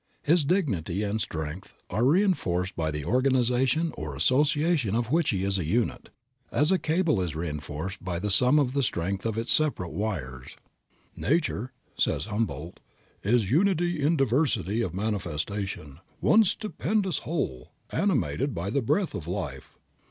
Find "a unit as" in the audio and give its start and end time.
5.59-6.71